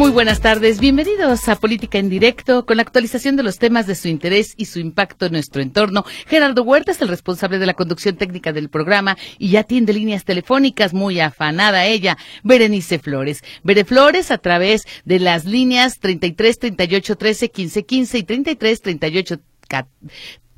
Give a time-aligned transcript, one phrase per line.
[0.00, 3.94] Muy buenas tardes, bienvenidos a Política en Directo con la actualización de los temas de
[3.94, 6.06] su interés y su impacto en nuestro entorno.
[6.26, 10.24] Gerardo Huerta es el responsable de la conducción técnica del programa y ya tiene líneas
[10.24, 13.42] telefónicas, muy afanada ella, Berenice Flores.
[13.62, 19.40] Bere Flores a través de las líneas 33 38 13 15 15 y 33 38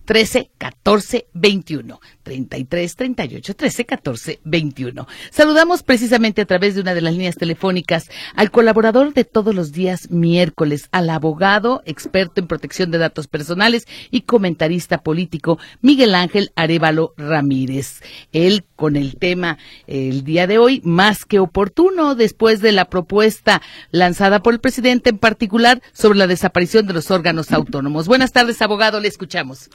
[0.04, 2.00] 13 14 21.
[2.22, 5.06] 33 38 13 14 21.
[5.30, 9.72] Saludamos precisamente a través de una de las líneas telefónicas al colaborador de todos los
[9.72, 16.52] días miércoles, al abogado, experto en protección de datos personales y comentarista político Miguel Ángel
[16.56, 18.02] Arevalo Ramírez.
[18.32, 23.62] Él con el tema el día de hoy más que oportuno después de la propuesta
[23.90, 28.06] lanzada por el presidente en particular sobre la desaparición de los órganos autónomos.
[28.06, 29.70] Buenas tardes, abogado, le escuchamos.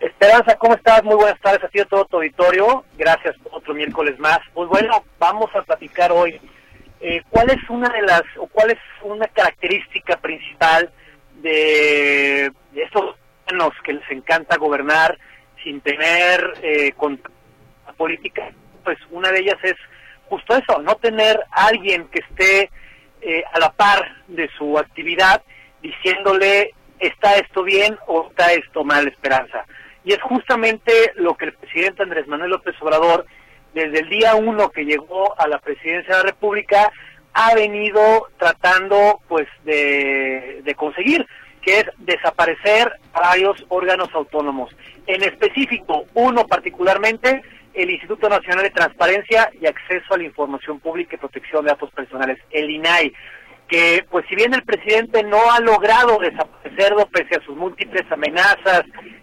[0.00, 1.02] Esperanza, ¿cómo estás?
[1.02, 2.84] Muy buenas tardes a ti a todo tu auditorio.
[2.96, 4.38] Gracias por otro miércoles más.
[4.54, 6.40] Pues bueno, vamos a platicar hoy
[7.00, 10.92] eh, cuál es una de las, o cuál es una característica principal
[11.42, 15.18] de, estos gobiernos que les encanta gobernar
[15.64, 16.94] sin tener eh,
[17.96, 18.52] política.
[18.84, 19.74] Pues una de ellas es
[20.28, 22.70] justo eso, no tener alguien que esté
[23.20, 25.42] eh, a la par de su actividad
[25.82, 29.64] diciéndole está esto bien o está esto mal, Esperanza.
[30.08, 33.26] Y es justamente lo que el presidente Andrés Manuel López Obrador,
[33.74, 36.90] desde el día uno que llegó a la presidencia de la República,
[37.34, 41.26] ha venido tratando pues de, conseguir,
[41.60, 44.74] que es desaparecer varios órganos autónomos.
[45.06, 47.42] En específico, uno particularmente,
[47.74, 51.90] el Instituto Nacional de Transparencia y Acceso a la Información Pública y Protección de Datos
[51.90, 53.12] Personales, el INAI
[53.68, 58.82] que pues si bien el presidente no ha logrado desaparecerlo pese a sus múltiples amenazas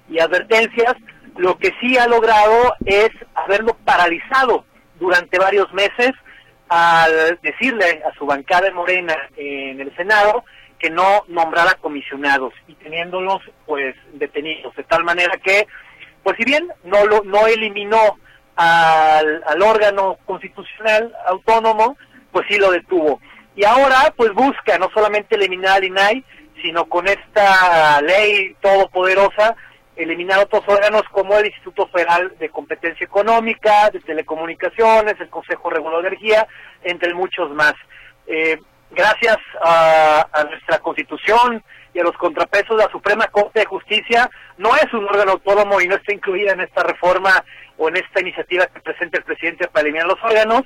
[0.09, 0.94] y advertencias,
[1.35, 4.66] lo que sí ha logrado es haberlo paralizado
[5.00, 6.11] durante varios meses
[6.69, 10.45] al decirle a su bancada Morena en el Senado
[10.79, 15.67] que no nombrara comisionados y teniéndolos pues detenidos de tal manera que
[16.23, 18.17] pues si bien no lo no eliminó
[18.55, 21.97] al, al órgano constitucional autónomo
[22.31, 23.19] pues sí lo detuvo
[23.55, 26.23] y ahora pues busca no solamente eliminar al INAI,
[26.61, 29.55] sino con esta ley todopoderosa
[29.95, 36.03] eliminar otros órganos como el Instituto Federal de Competencia Económica, de Telecomunicaciones, el Consejo Regulador
[36.03, 36.47] de Energía,
[36.83, 37.73] entre muchos más.
[38.27, 38.59] Eh,
[38.91, 44.29] gracias a, a, nuestra Constitución y a los contrapesos de la Suprema Corte de Justicia,
[44.57, 47.43] no es un órgano autónomo y no está incluida en esta reforma
[47.77, 50.63] o en esta iniciativa que presenta el presidente para eliminar los órganos,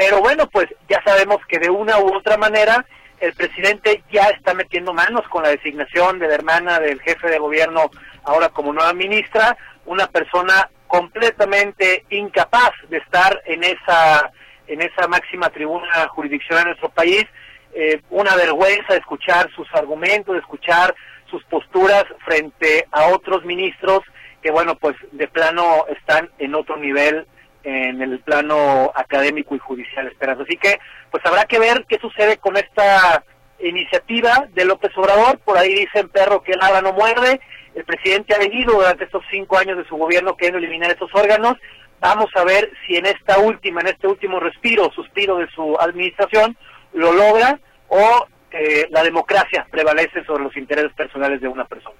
[0.00, 2.86] pero bueno, pues ya sabemos que de una u otra manera
[3.20, 7.38] el presidente ya está metiendo manos con la designación de la hermana del jefe de
[7.38, 7.90] gobierno
[8.24, 14.32] ahora como nueva ministra, una persona completamente incapaz de estar en esa
[14.68, 17.26] en esa máxima tribuna jurisdiccional de nuestro país,
[17.74, 20.94] eh, una vergüenza escuchar sus argumentos, escuchar
[21.30, 24.00] sus posturas frente a otros ministros
[24.40, 27.26] que bueno pues de plano están en otro nivel
[27.62, 30.44] en el plano académico y judicial, Esperanza.
[30.44, 30.78] Así que,
[31.10, 33.24] pues habrá que ver qué sucede con esta
[33.60, 35.38] iniciativa de López Obrador.
[35.38, 37.40] Por ahí dicen perro que el agua no muerde.
[37.74, 41.56] El presidente ha venido durante estos cinco años de su gobierno queriendo eliminar estos órganos.
[42.00, 46.56] Vamos a ver si en esta última, en este último respiro, suspiro de su administración,
[46.94, 51.96] lo logra o eh, la democracia prevalece sobre los intereses personales de una persona.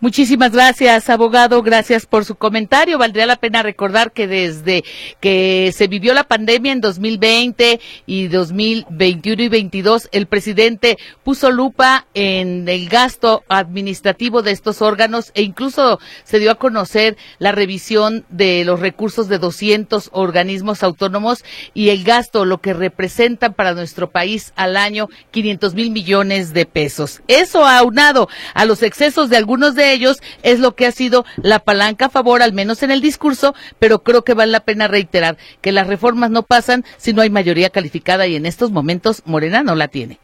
[0.00, 1.62] Muchísimas gracias, abogado.
[1.62, 2.98] Gracias por su comentario.
[2.98, 4.84] Valdría la pena recordar que desde
[5.20, 12.06] que se vivió la pandemia en 2020 y 2021 y 22, el presidente puso lupa
[12.14, 18.24] en el gasto administrativo de estos órganos e incluso se dio a conocer la revisión
[18.28, 21.44] de los recursos de 200 organismos autónomos
[21.74, 26.66] y el gasto, lo que representan para nuestro país al año 500 mil millones de
[26.66, 27.22] pesos.
[27.28, 31.60] Eso aunado a los excesos de algunos de ellos es lo que ha sido la
[31.60, 35.36] palanca a favor, al menos en el discurso, pero creo que vale la pena reiterar
[35.62, 39.62] que las reformas no pasan si no hay mayoría calificada y en estos momentos Morena
[39.62, 40.18] no la tiene.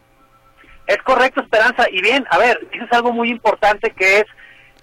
[0.89, 1.87] Es correcto, Esperanza.
[1.89, 4.25] Y bien, a ver, dices algo muy importante que es,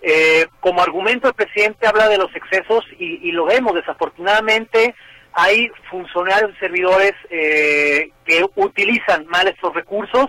[0.01, 4.95] eh, como argumento el presidente habla de los excesos y, lo vemos, desafortunadamente
[5.33, 10.27] hay funcionarios y servidores eh, que utilizan mal estos recursos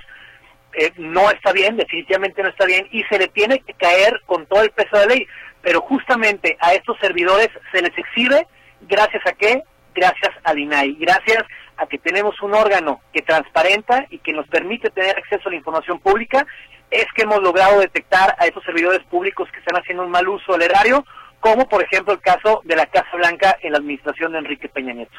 [0.74, 4.46] eh, no está bien, definitivamente no está bien, y se le tiene que caer con
[4.46, 5.26] todo el peso de la ley.
[5.62, 8.46] Pero justamente a estos servidores se les exhibe,
[8.88, 9.62] gracias a qué?
[9.94, 11.44] gracias al INAI, gracias
[11.76, 15.56] a que tenemos un órgano que transparenta y que nos permite tener acceso a la
[15.56, 16.46] información pública,
[16.90, 20.52] es que hemos logrado detectar a esos servidores públicos que están haciendo un mal uso
[20.52, 21.04] del erario
[21.40, 24.92] como por ejemplo el caso de la Casa Blanca en la administración de Enrique Peña
[24.92, 25.12] Nieto.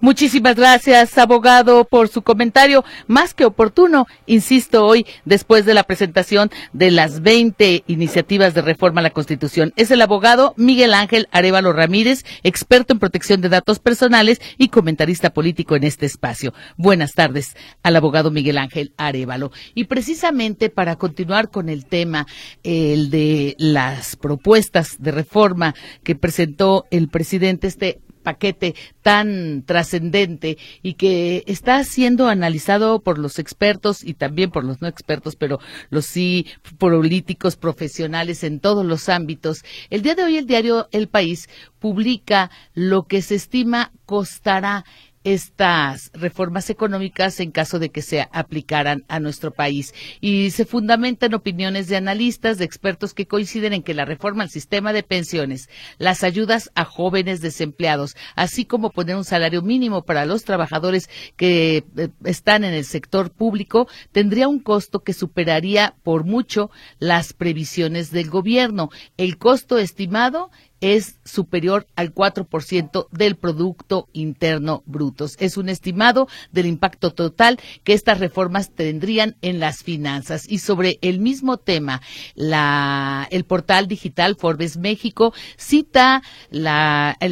[0.00, 6.50] Muchísimas gracias, abogado, por su comentario más que oportuno, insisto, hoy después de la presentación
[6.72, 9.72] de las 20 iniciativas de reforma a la Constitución.
[9.76, 15.30] Es el abogado Miguel Ángel Arevalo Ramírez, experto en protección de datos personales y comentarista
[15.30, 16.54] político en este espacio.
[16.76, 19.50] Buenas tardes al abogado Miguel Ángel Arevalo.
[19.74, 22.26] Y precisamente para continuar con el tema,
[22.62, 25.63] el de las propuestas de reforma
[26.02, 33.38] que presentó el presidente, este paquete tan trascendente y que está siendo analizado por los
[33.38, 36.46] expertos y también por los no expertos, pero los sí
[36.78, 39.62] políticos profesionales en todos los ámbitos.
[39.90, 44.84] El día de hoy el diario El País publica lo que se estima costará
[45.24, 49.94] estas reformas económicas en caso de que se aplicaran a nuestro país.
[50.20, 54.50] Y se fundamentan opiniones de analistas, de expertos que coinciden en que la reforma al
[54.50, 55.68] sistema de pensiones,
[55.98, 61.84] las ayudas a jóvenes desempleados, así como poner un salario mínimo para los trabajadores que
[61.96, 68.10] eh, están en el sector público, tendría un costo que superaría por mucho las previsiones
[68.10, 68.90] del gobierno.
[69.16, 70.50] El costo estimado
[70.84, 75.34] es superior al 4% del Producto Interno Brutos.
[75.40, 80.46] Es un estimado del impacto total que estas reformas tendrían en las finanzas.
[80.46, 82.02] Y sobre el mismo tema,
[82.36, 86.66] el portal digital Forbes México cita el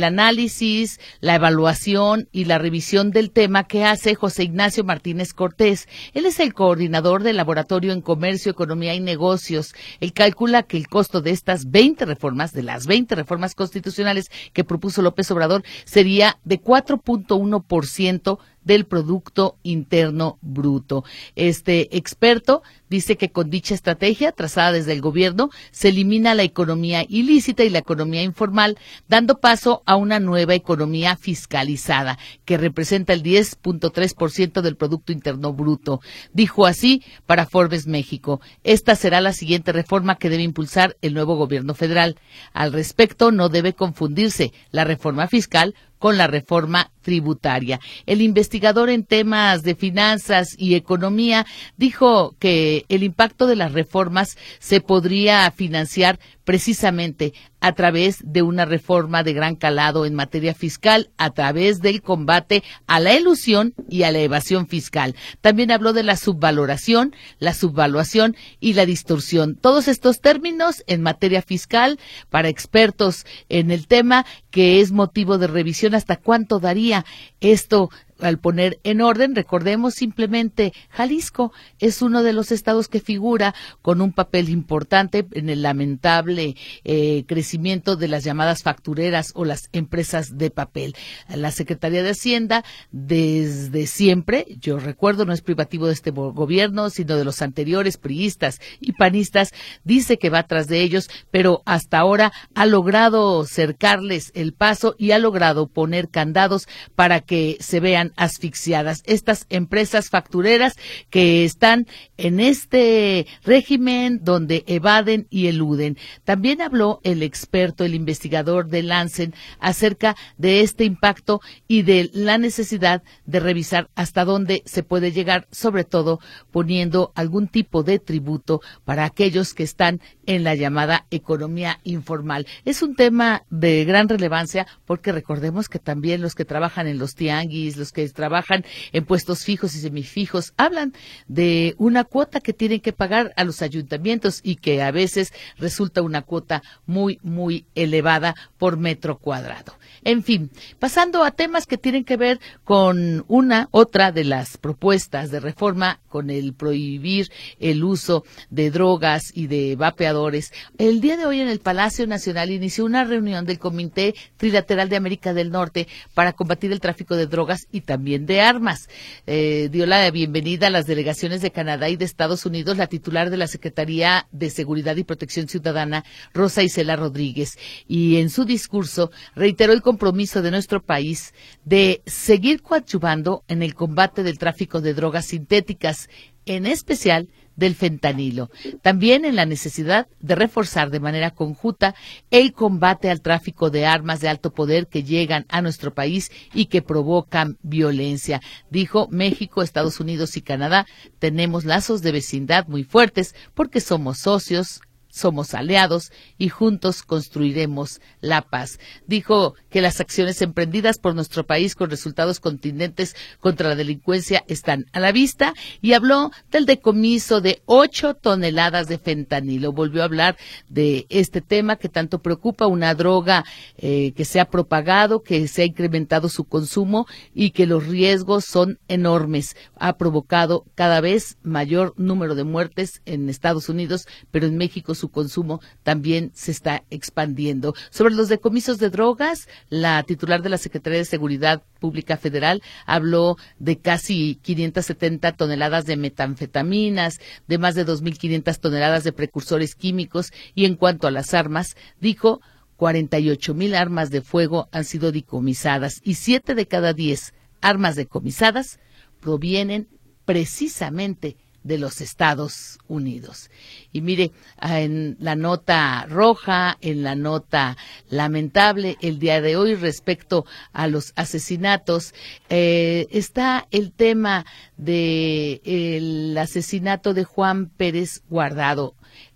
[0.02, 5.88] análisis, la evaluación y la revisión del tema que hace José Ignacio Martínez Cortés.
[6.14, 9.75] Él es el coordinador del Laboratorio en Comercio, Economía y Negocios.
[10.00, 14.64] Él calcula que el costo de estas 20 reformas, de las 20 reformas, constitucionales que
[14.64, 21.04] propuso López Obrador sería de 4.1% del Producto Interno Bruto.
[21.36, 27.04] Este experto dice que con dicha estrategia trazada desde el gobierno se elimina la economía
[27.08, 28.78] ilícita y la economía informal,
[29.08, 36.00] dando paso a una nueva economía fiscalizada que representa el 10.3% del Producto Interno Bruto.
[36.32, 38.40] Dijo así para Forbes México.
[38.62, 42.16] Esta será la siguiente reforma que debe impulsar el nuevo gobierno federal.
[42.52, 47.78] Al respecto, no debe confundirse la reforma fiscal con la reforma tributaria.
[48.06, 51.46] El investigador en temas de finanzas y economía
[51.76, 58.64] dijo que el impacto de las reformas se podría financiar precisamente a través de una
[58.64, 64.02] reforma de gran calado en materia fiscal, a través del combate a la ilusión y
[64.02, 65.14] a la evasión fiscal.
[65.40, 69.54] También habló de la subvaloración, la subvaluación y la distorsión.
[69.54, 71.98] Todos estos términos en materia fiscal
[72.30, 77.04] para expertos en el tema que es motivo de revisión hasta cuánto daría
[77.40, 77.90] esto
[78.22, 84.00] al poner en orden, recordemos simplemente, Jalisco es uno de los estados que figura con
[84.00, 90.38] un papel importante en el lamentable eh, crecimiento de las llamadas factureras o las empresas
[90.38, 90.94] de papel.
[91.28, 97.16] La Secretaría de Hacienda, desde siempre, yo recuerdo, no es privativo de este gobierno, sino
[97.16, 99.52] de los anteriores priistas y panistas,
[99.84, 105.10] dice que va tras de ellos, pero hasta ahora ha logrado cercarles el paso y
[105.10, 109.02] ha logrado poner candados para que se vean asfixiadas.
[109.06, 110.74] Estas empresas factureras
[111.10, 115.96] que están en este régimen donde evaden y eluden.
[116.24, 122.38] También habló el experto, el investigador de Lancen acerca de este impacto y de la
[122.38, 128.60] necesidad de revisar hasta dónde se puede llegar, sobre todo poniendo algún tipo de tributo
[128.84, 132.46] para aquellos que están en la llamada economía informal.
[132.64, 137.14] Es un tema de gran relevancia porque recordemos que también los que trabajan en los
[137.14, 140.93] tianguis, los que trabajan en puestos fijos y semifijos, hablan
[141.29, 146.03] de una cuota que tienen que pagar a los ayuntamientos y que a veces resulta
[146.03, 149.77] una cuota muy, muy elevada por metro cuadrado.
[150.05, 155.31] En fin, pasando a temas que tienen que ver con una, otra de las propuestas
[155.31, 160.53] de reforma, con el prohibir el uso de drogas y de vapeadores.
[160.79, 164.96] El día de hoy en el Palacio Nacional inició una reunión del Comité Trilateral de
[164.96, 168.89] América del Norte para combatir el tráfico de drogas y también de armas.
[169.27, 173.31] Eh, dio la bienvenida a las delegaciones de Canadá y de Estados Unidos la titular
[173.31, 179.11] de la Secretaría de Seguridad y Protección Ciudadana, Rosa Isela Rodríguez, y en su discurso
[179.34, 181.34] reiteró el compromiso de nuestro país
[181.65, 186.08] de seguir coadyuvando en el combate del tráfico de drogas sintéticas,
[186.46, 188.51] en especial del fentanilo.
[188.81, 191.94] También en la necesidad de reforzar de manera conjunta
[192.31, 196.67] el combate al tráfico de armas de alto poder que llegan a nuestro país y
[196.67, 198.41] que provocan violencia.
[198.70, 200.86] Dijo México, Estados Unidos y Canadá
[201.19, 204.81] tenemos lazos de vecindad muy fuertes porque somos socios,
[205.12, 208.81] somos aliados y juntos construiremos la paz.
[209.06, 214.86] Dijo que las acciones emprendidas por nuestro país con resultados continentes contra la delincuencia están
[214.92, 215.52] a la vista
[215.82, 219.72] y habló del decomiso de ocho toneladas de fentanilo.
[219.72, 220.36] Volvió a hablar
[220.69, 223.44] de este tema que tanto preocupa, una droga
[223.76, 228.46] eh, que se ha propagado, que se ha incrementado su consumo y que los riesgos
[228.46, 229.56] son enormes.
[229.76, 235.10] Ha provocado cada vez mayor número de muertes en Estados Unidos, pero en México su
[235.10, 237.74] consumo también se está expandiendo.
[237.90, 243.36] Sobre los decomisos de drogas, la titular de la Secretaría de Seguridad Pública Federal habló
[243.58, 247.18] de casi 570 toneladas de metanfetaminas,
[247.48, 252.40] de más de 2.500 toneladas de precursores químicos y en cuanto a las armas, dijo
[252.76, 258.78] 48 mil armas de fuego han sido decomisadas y siete de cada diez armas decomisadas
[259.20, 259.88] provienen
[260.24, 263.50] precisamente de los Estados Unidos.
[263.92, 267.76] Y mire, en la nota roja, en la nota
[268.08, 272.14] lamentable, el día de hoy respecto a los asesinatos,
[272.48, 274.44] eh, está el tema
[274.76, 278.94] del asesinato de Juan Pérez Guardado.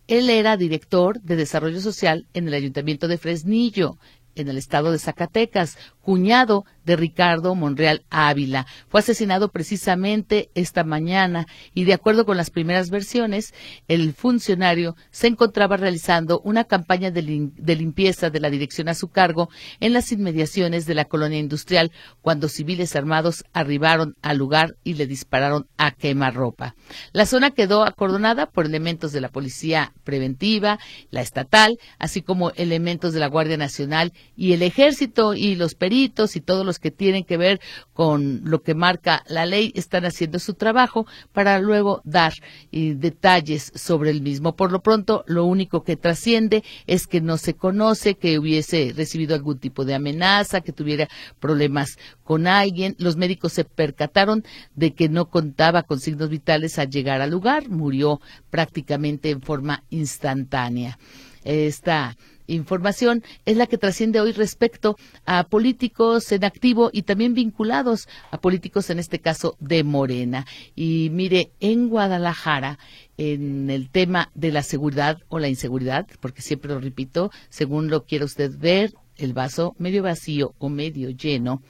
[0.08, 3.98] Él era director de Desarrollo Social en el Ayuntamiento de Fresnillo,
[4.36, 8.64] en el estado de Zacatecas, cuñado de Ricardo Monreal Ávila.
[8.88, 13.52] Fue asesinado precisamente esta mañana y de acuerdo con las primeras versiones,
[13.88, 19.50] el funcionario se encontraba realizando una campaña de, limpieza de la dirección a su cargo
[19.80, 21.90] en las inmediaciones de la colonia industrial
[22.22, 26.76] cuando civiles armados arribaron al lugar y le dispararon a quemarropa.
[27.12, 30.78] La zona quedó acordonada por elementos de la policía preventiva,
[31.10, 35.95] la estatal, así como elementos de la Guardia Nacional y el ejército y los peritos
[36.04, 37.60] y todos los que tienen que ver
[37.92, 42.34] con lo que marca la ley están haciendo su trabajo para luego dar
[42.72, 44.56] eh, detalles sobre el mismo.
[44.56, 49.34] Por lo pronto, lo único que trasciende es que no se conoce que hubiese recibido
[49.34, 51.08] algún tipo de amenaza, que tuviera
[51.40, 52.94] problemas con alguien.
[52.98, 57.68] Los médicos se percataron de que no contaba con signos vitales al llegar al lugar.
[57.68, 60.98] Murió prácticamente en forma instantánea.
[61.44, 68.08] Esta información es la que trasciende hoy respecto a políticos en activo y también vinculados
[68.30, 70.46] a políticos, en este caso de Morena.
[70.74, 72.78] Y mire, en Guadalajara,
[73.16, 78.04] en el tema de la seguridad o la inseguridad, porque siempre lo repito, según lo
[78.04, 81.62] quiera usted ver, el vaso medio vacío o medio lleno,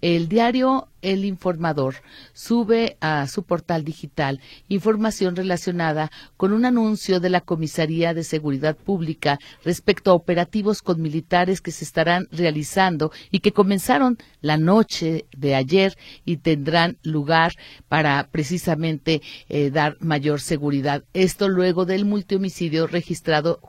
[0.00, 1.96] el diario el Informador
[2.32, 8.76] sube a su portal digital información relacionada con un anuncio de la Comisaría de Seguridad
[8.76, 15.26] Pública respecto a operativos con militares que se estarán realizando y que comenzaron la noche
[15.36, 17.54] de ayer y tendrán lugar
[17.88, 21.04] para precisamente eh, dar mayor seguridad.
[21.14, 23.60] Esto luego del multihomicidio registrado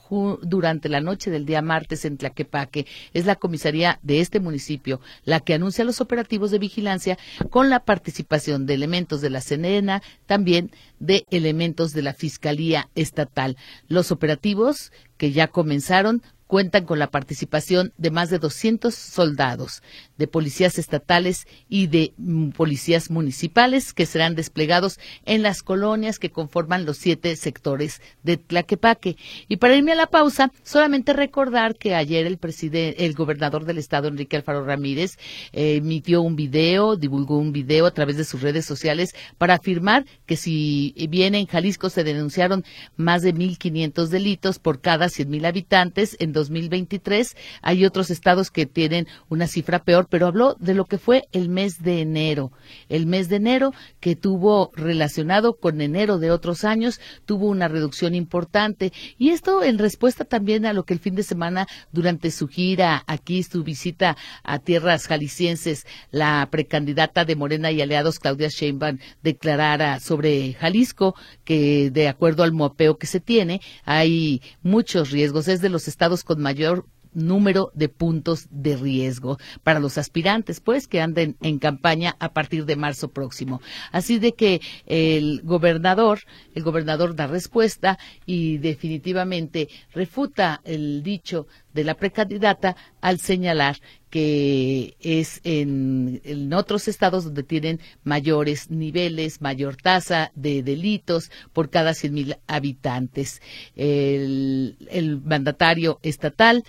[0.41, 2.85] durante la noche del día martes en Tlaquepaque.
[3.13, 7.17] Es la comisaría de este municipio la que anuncia los operativos de vigilancia
[7.49, 13.57] con la participación de elementos de la CNENA, también de elementos de la Fiscalía Estatal.
[13.87, 19.83] Los operativos que ya comenzaron cuentan con la participación de más de 200 soldados,
[20.17, 26.31] de policías estatales y de mm, policías municipales que serán desplegados en las colonias que
[26.31, 29.15] conforman los siete sectores de Tlaquepaque.
[29.47, 32.39] Y para irme a la pausa, solamente recordar que ayer el
[32.73, 35.19] el gobernador del estado, Enrique Alfaro Ramírez,
[35.51, 40.35] emitió un video, divulgó un video a través de sus redes sociales para afirmar que
[40.35, 42.65] si bien en Jalisco se denunciaron
[42.97, 47.35] más de 1.500 delitos por cada 100.000 habitantes, en 2023.
[47.61, 51.49] Hay otros estados que tienen una cifra peor, pero habló de lo que fue el
[51.49, 52.51] mes de enero.
[52.89, 58.15] El mes de enero que tuvo relacionado con enero de otros años, tuvo una reducción
[58.15, 58.91] importante.
[59.17, 63.03] Y esto en respuesta también a lo que el fin de semana, durante su gira
[63.07, 69.99] aquí, su visita a tierras jaliscienses, la precandidata de Morena y aliados, Claudia Sheinbaum, declarara
[69.99, 75.47] sobre Jalisco que de acuerdo al mopeo que se tiene, hay muchos riesgos.
[75.47, 80.87] Es de los estados con mayor número de puntos de riesgo para los aspirantes, pues,
[80.87, 83.61] que anden en campaña a partir de marzo próximo.
[83.91, 86.19] Así de que el gobernador,
[86.53, 93.77] el gobernador da respuesta y definitivamente refuta el dicho de la precandidata al señalar
[94.09, 101.93] que es en, otros estados donde tienen mayores niveles, mayor tasa de delitos por cada
[101.93, 103.41] 100 mil habitantes.
[103.75, 106.63] El, el mandatario estatal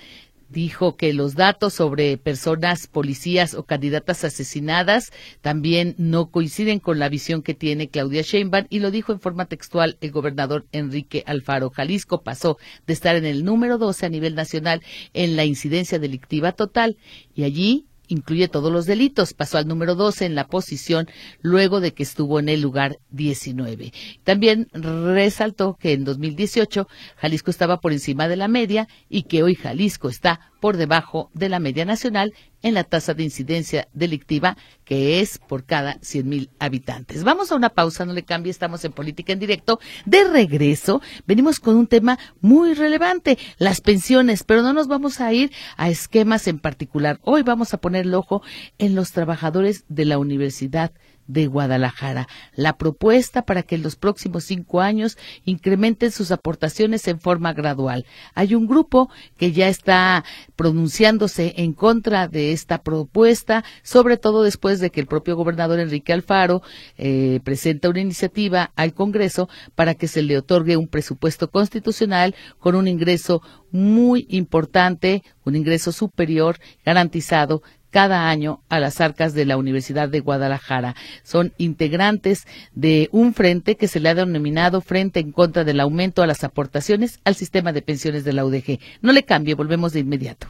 [0.50, 7.08] dijo que los datos sobre personas, policías o candidatas asesinadas también no coinciden con la
[7.08, 11.70] visión que tiene Claudia Sheinbaum y lo dijo en forma textual el gobernador Enrique Alfaro.
[11.70, 14.82] Jalisco pasó de estar en el número 12 a nivel nacional
[15.14, 16.96] en la incidencia delictiva total
[17.34, 19.32] y allí incluye todos los delitos.
[19.32, 21.08] Pasó al número 12 en la posición
[21.40, 23.92] luego de que estuvo en el lugar 19.
[24.24, 29.54] También resaltó que en 2018 Jalisco estaba por encima de la media y que hoy
[29.54, 35.20] Jalisco está por debajo de la media nacional en la tasa de incidencia delictiva que
[35.20, 37.24] es por cada 100 mil habitantes.
[37.24, 39.80] Vamos a una pausa, no le cambie, estamos en política en directo.
[40.04, 45.32] De regreso, venimos con un tema muy relevante, las pensiones, pero no nos vamos a
[45.32, 47.20] ir a esquemas en particular.
[47.22, 48.42] Hoy vamos a poner el ojo
[48.78, 50.92] en los trabajadores de la universidad
[51.32, 52.28] de Guadalajara.
[52.54, 58.04] La propuesta para que en los próximos cinco años incrementen sus aportaciones en forma gradual.
[58.34, 60.24] Hay un grupo que ya está
[60.56, 66.12] pronunciándose en contra de esta propuesta, sobre todo después de que el propio gobernador Enrique
[66.12, 66.62] Alfaro
[66.96, 72.74] eh, presenta una iniciativa al Congreso para que se le otorgue un presupuesto constitucional con
[72.74, 79.56] un ingreso muy importante, un ingreso superior garantizado cada año a las arcas de la
[79.56, 80.94] Universidad de Guadalajara.
[81.22, 86.22] Son integrantes de un frente que se le ha denominado Frente en contra del aumento
[86.22, 88.78] a las aportaciones al sistema de pensiones de la UDG.
[89.02, 90.48] No le cambie, volvemos de inmediato.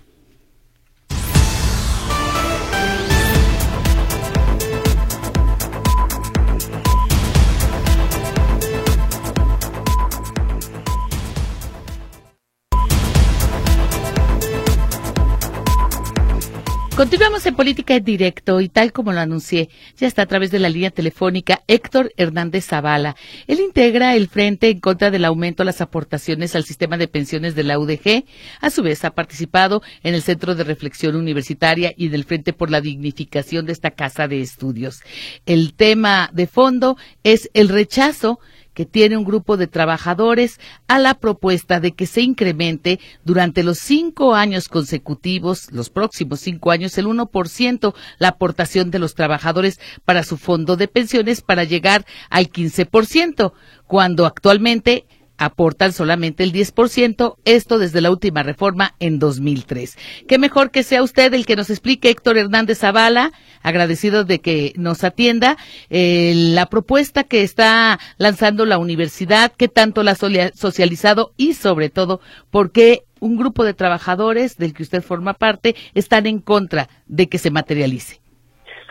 [17.01, 20.59] Continuamos en política en directo y tal como lo anuncié, ya está a través de
[20.59, 23.17] la línea telefónica Héctor Hernández Zavala.
[23.47, 27.55] Él integra el Frente en contra del aumento a las aportaciones al sistema de pensiones
[27.55, 28.27] de la UDG.
[28.61, 32.71] A su vez, ha participado en el Centro de Reflexión Universitaria y del Frente por
[32.71, 35.01] la Dignificación de esta Casa de Estudios.
[35.47, 38.41] El tema de fondo es el rechazo
[38.81, 43.77] que tiene un grupo de trabajadores a la propuesta de que se incremente durante los
[43.77, 50.23] cinco años consecutivos, los próximos cinco años, el 1% la aportación de los trabajadores para
[50.23, 53.53] su fondo de pensiones para llegar al 15%,
[53.87, 55.05] cuando actualmente
[55.41, 59.97] aportan solamente el 10%, esto desde la última reforma en 2003.
[60.29, 64.75] Qué mejor que sea usted el que nos explique, Héctor Hernández Zavala, agradecido de que
[64.77, 65.57] nos atienda,
[65.89, 71.89] eh, la propuesta que está lanzando la universidad, qué tanto la ha socializado y sobre
[71.89, 76.89] todo, por qué un grupo de trabajadores del que usted forma parte están en contra
[77.07, 78.21] de que se materialice.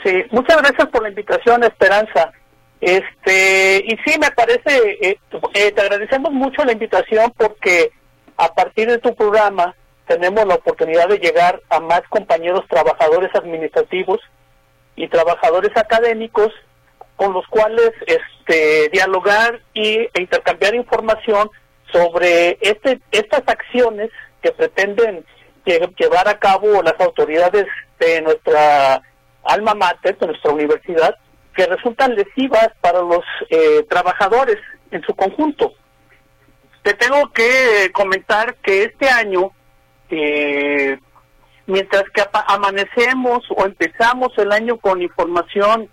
[0.04, 2.32] Sí, muchas gracias por la invitación, Esperanza.
[2.82, 5.20] Este, y sí, me parece, eh,
[5.54, 7.92] eh, te agradecemos mucho la invitación porque
[8.38, 9.76] a partir de tu programa
[10.08, 14.20] tenemos la oportunidad de llegar a más compañeros trabajadores administrativos
[14.96, 16.52] y trabajadores académicos
[17.16, 21.50] con los cuales este, dialogar y, e intercambiar información
[21.92, 24.10] sobre este, estas acciones
[24.42, 25.26] que pretenden
[25.98, 27.66] llevar a cabo las autoridades
[28.00, 29.02] de nuestra
[29.44, 31.16] alma mater, de nuestra universidad,
[31.56, 34.58] que resultan lesivas para los eh, trabajadores
[34.92, 35.74] en su conjunto.
[36.84, 39.52] Te tengo que comentar que este año,
[40.10, 40.98] eh,
[41.66, 45.90] mientras que amanecemos o empezamos el año con información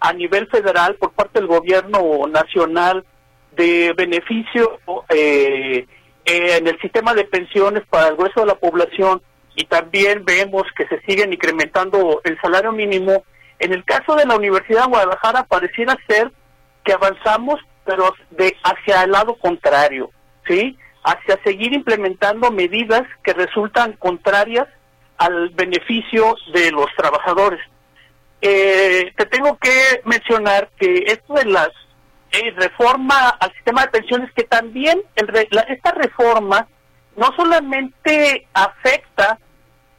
[0.00, 3.04] a nivel federal por parte del gobierno nacional
[3.52, 5.86] de beneficio eh,
[6.26, 9.22] en el sistema de pensiones para el grueso de la población
[9.56, 13.24] y también vemos que se siguen incrementando el salario mínimo,
[13.58, 16.30] en el caso de la Universidad de Guadalajara pareciera ser
[16.84, 20.10] que avanzamos, pero de hacia el lado contrario,
[20.46, 20.78] ¿sí?
[21.02, 24.66] Hacia seguir implementando medidas que resultan contrarias
[25.18, 27.60] al beneficio de los trabajadores.
[28.42, 31.70] Eh, te tengo que mencionar que esto de las
[32.32, 36.68] eh, reforma al sistema de pensiones, que también esta reforma
[37.16, 39.38] no solamente afecta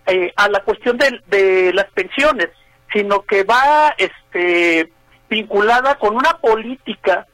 [0.05, 2.49] eh, a la cuestión de, de las pensiones,
[2.93, 4.91] sino que va este,
[5.30, 7.28] vinculada con una política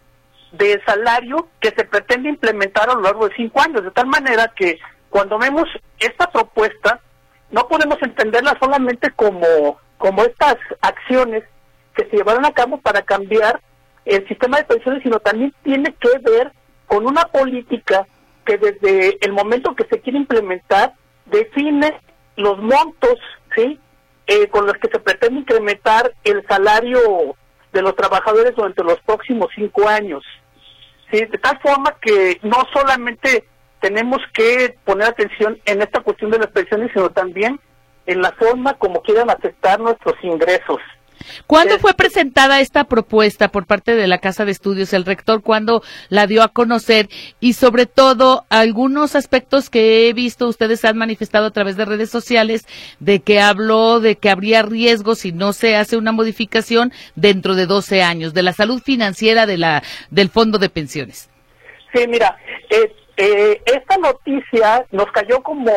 [0.52, 4.52] de salario que se pretende implementar a lo largo de cinco años, de tal manera
[4.56, 5.68] que cuando vemos
[6.00, 7.00] esta propuesta,
[7.52, 11.44] no podemos entenderla solamente como, como estas acciones
[11.96, 13.62] que se llevaron a cabo para cambiar
[14.06, 16.52] el sistema de pensiones, sino también tiene que ver
[16.88, 18.08] con una política
[18.46, 20.94] que desde el momento que se quiere implementar
[21.26, 22.00] define
[22.36, 23.20] los montos,
[23.56, 23.80] ¿sí?
[24.26, 27.36] Eh, con los que se pretende incrementar el salario
[27.74, 30.24] de los trabajadores durante los próximos cinco años.
[31.12, 31.26] ¿sí?
[31.26, 33.46] De tal forma que no solamente
[33.82, 37.60] tenemos que poner atención en esta cuestión de las pensiones, sino también
[38.06, 40.80] en la forma como quieran aceptar nuestros ingresos.
[41.48, 44.94] ¿Cuándo fue presentada esta propuesta por parte de la Casa de Estudios?
[44.94, 47.10] ¿El rector cuándo la dio a conocer?
[47.40, 52.10] Y sobre todo, algunos aspectos que he visto, ustedes han manifestado a través de redes
[52.10, 52.66] sociales,
[53.00, 57.66] de que habló de que habría riesgos si no se hace una modificación dentro de
[57.66, 61.30] 12 años, de la salud financiera de la, del Fondo de Pensiones.
[61.94, 62.38] Sí, mira,
[62.70, 65.72] eh, eh, esta noticia nos cayó como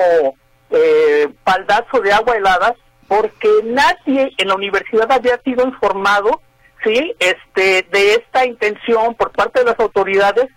[0.71, 2.75] eh, paldazo de agua helada
[3.09, 6.41] porque nadie en la universidad había sido informado
[6.85, 10.49] sí este de esta intención por parte de las autoridades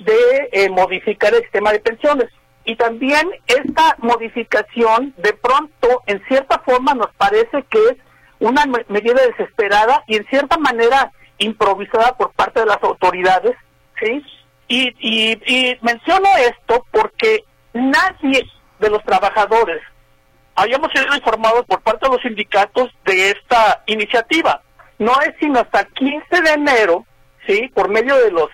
[0.00, 2.30] de eh, modificar el sistema de pensiones.
[2.64, 7.96] Y también esta modificación de pronto en cierta forma nos parece que es
[8.38, 13.54] una medida desesperada y en cierta manera improvisada por parte de las autoridades
[14.00, 14.24] sí
[14.68, 19.82] y, y, y menciono esto porque nadie de los trabajadores
[20.54, 24.62] habíamos sido informados por parte de los sindicatos de esta iniciativa.
[24.98, 27.04] No es sino hasta el 15 de enero,
[27.46, 28.48] sí, por medio de los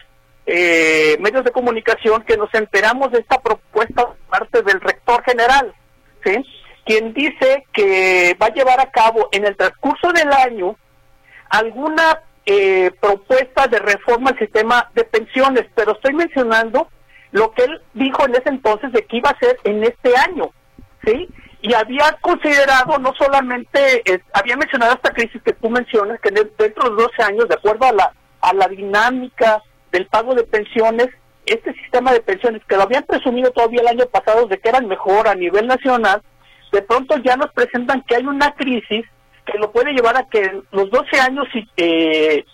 [0.46, 5.74] eh, medios de comunicación que nos enteramos de esta propuesta por parte del rector general,
[6.24, 6.44] sí,
[6.84, 10.76] quien dice que va a llevar a cabo en el transcurso del año
[11.50, 16.88] alguna eh, propuesta de reforma al sistema de pensiones, pero estoy mencionando
[17.32, 20.50] lo que él dijo en ese entonces de que iba a ser en este año,
[21.04, 21.28] ¿sí?
[21.62, 26.66] Y había considerado no solamente, eh, había mencionado esta crisis que tú mencionas, que dentro
[26.66, 31.08] de los 12 años, de acuerdo a la, a la dinámica del pago de pensiones,
[31.44, 34.86] este sistema de pensiones, que lo habían presumido todavía el año pasado de que eran
[34.86, 36.22] mejor a nivel nacional,
[36.72, 39.04] de pronto ya nos presentan que hay una crisis
[39.44, 41.46] que lo puede llevar a que los 12 años,
[41.76, 42.44] eh,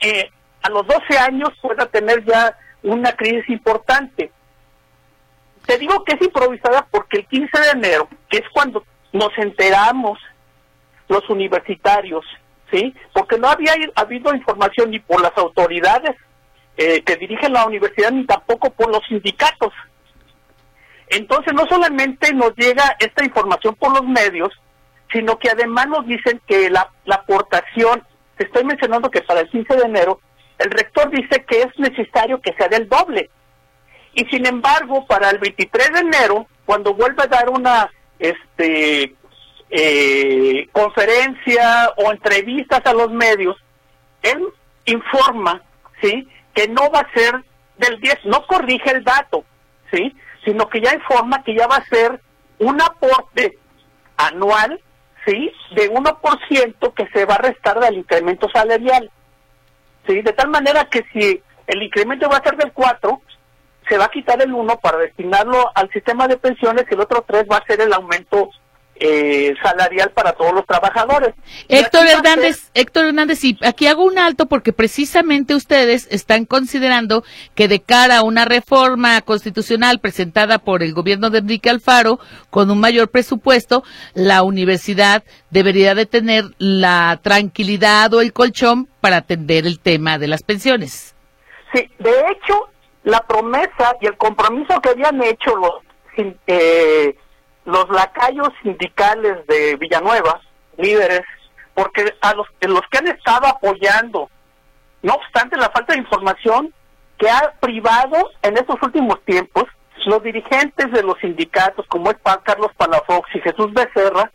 [0.00, 0.30] eh,
[0.62, 4.32] a los 12 años pueda tener ya una crisis importante.
[5.66, 10.18] Te digo que es improvisada porque el 15 de enero, que es cuando nos enteramos
[11.08, 12.24] los universitarios,
[12.70, 12.94] ¿sí?
[13.12, 16.16] Porque no había habido información ni por las autoridades
[16.76, 19.72] eh, que dirigen la universidad ni tampoco por los sindicatos.
[21.08, 24.50] Entonces no solamente nos llega esta información por los medios,
[25.12, 28.02] sino que además nos dicen que la, la aportación,
[28.36, 30.20] te estoy mencionando que para el 15 de enero,
[30.58, 33.30] el rector dice que es necesario que sea del doble.
[34.14, 39.14] Y sin embargo, para el 23 de enero, cuando vuelve a dar una este
[39.70, 43.56] eh, conferencia o entrevistas a los medios,
[44.22, 44.40] él
[44.84, 45.62] informa,
[46.00, 46.28] ¿sí?
[46.54, 47.44] Que no va a ser
[47.78, 49.44] del 10, no corrige el dato,
[49.92, 50.14] ¿sí?
[50.44, 52.20] Sino que ya informa que ya va a ser
[52.58, 53.58] un aporte
[54.16, 54.80] anual,
[55.26, 55.50] ¿sí?
[55.74, 59.10] De 1% que se va a restar del incremento salarial,
[60.06, 60.22] ¿sí?
[60.22, 63.20] De tal manera que si el incremento va a ser del 4,
[63.88, 67.24] se va a quitar el uno para destinarlo al sistema de pensiones y el otro
[67.26, 68.50] tres va a ser el aumento
[68.96, 71.34] eh, salarial para todos los trabajadores.
[71.68, 77.24] Héctor Hernández, Héctor Hernández, y aquí hago un alto porque precisamente ustedes están considerando
[77.56, 82.20] que de cara a una reforma constitucional presentada por el gobierno de Enrique Alfaro
[82.50, 83.82] con un mayor presupuesto,
[84.14, 90.28] la universidad debería de tener la tranquilidad o el colchón para atender el tema de
[90.28, 91.16] las pensiones.
[91.72, 92.68] Sí, de hecho,
[93.04, 95.74] la promesa y el compromiso que habían hecho los,
[96.46, 97.16] eh,
[97.66, 100.40] los lacayos sindicales de Villanueva,
[100.78, 101.22] líderes,
[101.74, 104.30] porque a los, los que han estado apoyando,
[105.02, 106.72] no obstante la falta de información
[107.18, 109.64] que ha privado en estos últimos tiempos,
[110.06, 114.30] los dirigentes de los sindicatos, como es Carlos Palafox y Jesús Becerra,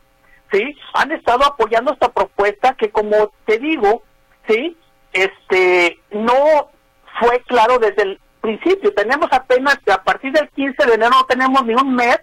[0.52, 0.76] ¿sí?
[0.94, 4.04] Han estado apoyando esta propuesta que, como te digo,
[4.48, 4.78] ¿sí?
[5.12, 6.70] Este, no
[7.20, 8.94] fue claro desde el principio.
[8.94, 12.20] Tenemos apenas, a partir del 15 de enero no tenemos ni un mes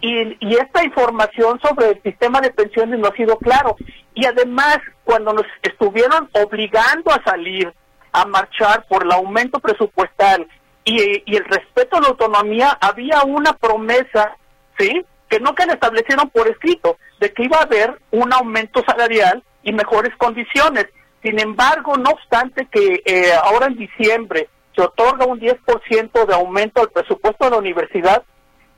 [0.00, 3.76] y, y esta información sobre el sistema de pensiones no ha sido claro.
[4.14, 7.72] Y además, cuando nos estuvieron obligando a salir
[8.12, 10.46] a marchar por el aumento presupuestal
[10.84, 14.36] y, y el respeto a la autonomía, había una promesa,
[14.78, 15.04] ¿sí?
[15.28, 20.14] Que nunca establecieron por escrito, de que iba a haber un aumento salarial y mejores
[20.16, 20.86] condiciones.
[21.22, 26.82] Sin embargo, no obstante que eh, ahora en diciembre se otorga un 10% de aumento
[26.82, 28.22] al presupuesto de la universidad,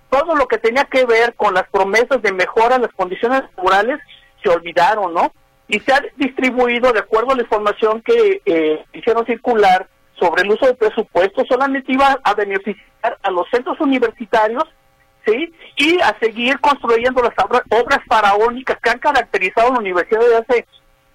[0.08, 3.98] todo lo que tenía que ver con las promesas de mejora en las condiciones laborales
[4.42, 5.32] se olvidaron, ¿no?
[5.66, 10.50] Y se ha distribuido, de acuerdo a la información que eh, hicieron circular sobre el
[10.50, 14.64] uso del presupuesto, solamente iba a beneficiar a los centros universitarios,
[15.26, 15.52] ¿sí?
[15.76, 17.34] Y a seguir construyendo las
[17.70, 20.66] obras faraónicas que han caracterizado la universidad desde hace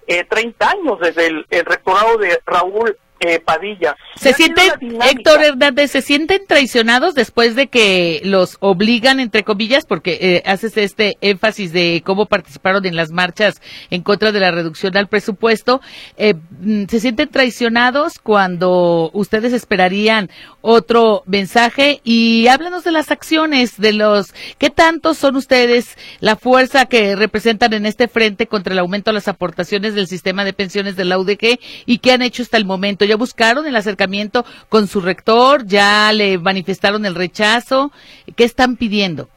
[0.06, 3.96] eh, 30 años, desde el rectorado de Raúl eh, Padilla.
[4.16, 10.18] ¿Se sienten, Héctor Hernández, se sienten traicionados después de que los obligan, entre comillas, porque
[10.20, 14.96] eh, haces este énfasis de cómo participaron en las marchas en contra de la reducción
[14.96, 15.80] al presupuesto?
[16.16, 20.28] Eh, mm, ¿Se sienten traicionados cuando ustedes esperarían
[20.60, 22.00] otro mensaje?
[22.04, 27.72] Y háblanos de las acciones, de los, ¿qué tanto son ustedes la fuerza que representan
[27.72, 31.18] en este frente contra el aumento de las aportaciones del sistema de pensiones de la
[31.18, 33.03] UDG y qué han hecho hasta el momento?
[33.04, 35.66] ¿Ya buscaron el acercamiento con su rector?
[35.66, 37.92] ¿Ya le manifestaron el rechazo?
[38.36, 39.28] ¿Qué están pidiendo?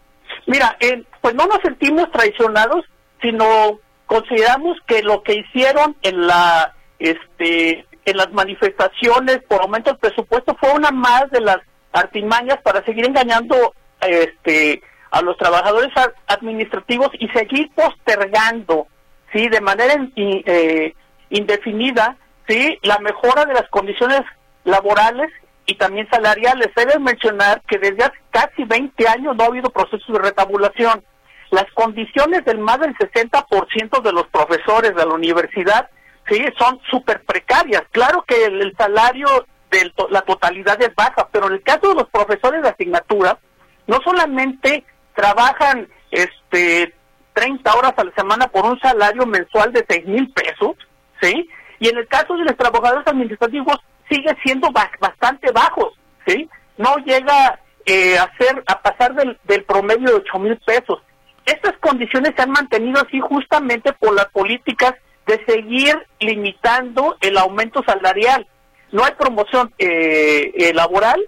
[0.46, 2.86] Mira, eh, pues no nos sentimos traicionados,
[3.22, 10.00] sino consideramos que lo que hicieron en la este en las manifestaciones por aumento del
[10.00, 11.58] presupuesto fue una más de las
[11.92, 15.92] artimañas para seguir engañando este a los trabajadores
[16.28, 18.88] administrativos y seguir postergando
[19.34, 20.94] sí de manera eh,
[21.30, 22.16] indefinida
[22.48, 24.22] sí, la mejora de las condiciones
[24.64, 25.32] laborales
[25.66, 26.70] y también salariales.
[26.76, 31.04] Debe mencionar que desde hace casi 20 años no ha habido procesos de retabulación.
[31.52, 35.90] Las condiciones del más del 60% de los profesores de la universidad
[36.28, 37.84] sí son súper precarias.
[37.92, 39.28] Claro que el, salario
[39.72, 43.38] de la totalidad es baja, pero en el caso de los profesores de asignatura,
[43.86, 44.84] no solamente
[45.16, 46.94] trabajan este
[47.34, 50.76] 30 horas a la semana por un salario mensual de 6 mil pesos,
[51.22, 51.48] ¿sí?
[51.80, 53.78] Y en el caso de los trabajadores administrativos
[54.10, 55.94] sigue siendo bastante bajos,
[56.26, 56.50] ¿sí?
[56.78, 61.02] No llega eh, a ser a pasar del, del promedio de 8 mil pesos.
[61.46, 64.94] Estas condiciones se han mantenido así justamente por las políticas
[65.26, 68.48] de seguir limitando el aumento salarial.
[68.92, 71.22] No hay promoción eh, eh laboral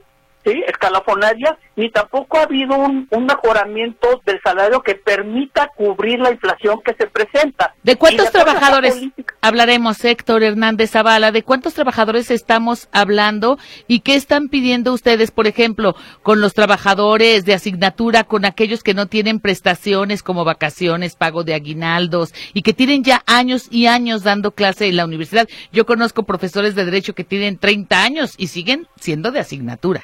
[0.46, 0.64] ¿sí?
[0.68, 6.94] escalafonaria, ni tampoco ha habido un, mejoramiento del salario que permita cubrir la inflación que
[6.94, 7.74] se presenta.
[7.84, 8.96] ¿De cuántos trabajadores
[9.42, 11.32] hablaremos, Héctor Hernández Zavala?
[11.32, 17.46] ¿De cuántos trabajadores estamos hablando y qué están pidiendo ustedes, por ejemplo, con los trabajadores
[17.46, 22.74] de asignatura, con aquellos que no tienen prestaciones como vacaciones, pago de aguinaldos y que
[22.74, 25.48] tienen ya años y años dando clase en la universidad?
[25.72, 30.04] Yo conozco profesores de derecho que tienen 30 años y siguen siendo de asignatura.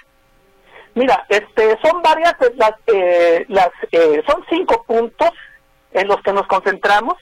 [0.95, 5.29] Mira, este, son varias las, eh, las eh, son cinco puntos
[5.91, 7.15] en los que nos concentramos,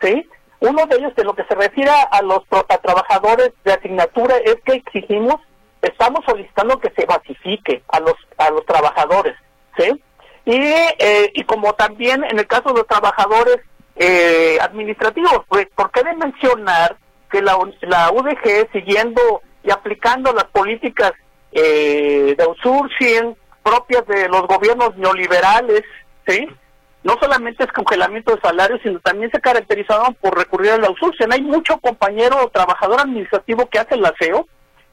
[0.00, 0.26] ¿sí?
[0.60, 4.56] Uno de ellos, de lo que se refiere a los a trabajadores de asignatura, es
[4.64, 5.36] que exigimos,
[5.82, 9.36] estamos solicitando que se basifique a los a los trabajadores,
[9.76, 10.02] ¿sí?
[10.46, 13.58] Y, eh, y como también en el caso de los trabajadores
[13.96, 16.96] eh, administrativos, pues, ¿por qué de mencionar
[17.30, 21.12] que la, la UDG, siguiendo y aplicando las políticas
[21.52, 25.82] eh, de outsourcing propias de los gobiernos neoliberales,
[26.26, 26.48] ¿sí?
[27.04, 31.32] No solamente es congelamiento de salarios, sino también se caracterizaban por recurrir al outsourcing.
[31.32, 34.46] Hay mucho compañero o trabajador administrativo que hace el aseo,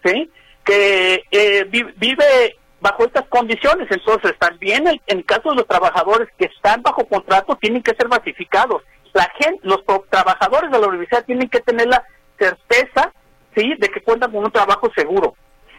[0.04, 0.30] ¿sí?
[0.64, 3.88] Que eh, vive bajo estas condiciones.
[3.90, 8.08] Entonces, también en el caso de los trabajadores que están bajo contrato, tienen que ser
[8.08, 8.84] basificados.
[9.14, 12.04] La gente, los trabajadores de la universidad tienen que tener la
[12.38, 13.12] certeza,
[13.56, 13.74] ¿sí?
[13.80, 15.36] De que cuentan con un trabajo seguro.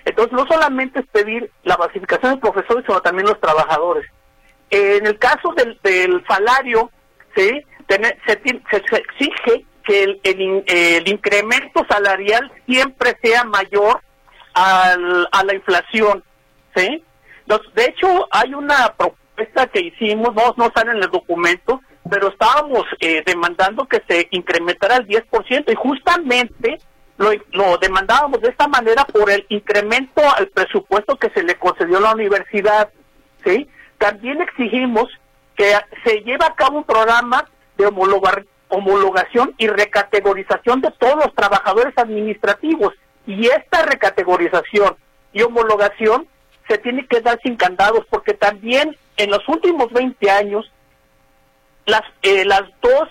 [0.07, 4.09] Entonces, no solamente es pedir la basificación de profesores, sino también los trabajadores.
[4.71, 6.91] En el caso del, salario,
[7.35, 7.61] ¿sí?
[7.89, 14.01] se, exige que el, incremento salarial siempre sea mayor
[14.55, 14.97] a
[15.45, 16.23] la inflación.
[16.75, 17.03] ¿sí?
[17.75, 22.85] de hecho, hay una propuesta que hicimos, no, no sale en el documento, pero estábamos
[23.01, 26.79] eh, demandando que se incrementara el 10% y justamente
[27.19, 32.03] lo, demandábamos de esta manera por el incremento al presupuesto que se le concedió a
[32.03, 32.91] la universidad,
[33.45, 33.69] ¿sí?
[33.99, 35.09] También exigimos
[35.57, 35.73] que
[36.05, 37.49] se lleve a cabo un programa
[37.79, 37.87] de
[38.69, 42.95] homologación y recategorización de todos los trabajadores administrativos
[43.27, 44.97] y esta recategorización
[45.33, 46.29] y homologación
[46.69, 50.71] se tiene que dar sin candados porque también en los últimos 20 años
[51.87, 53.09] las eh, las dos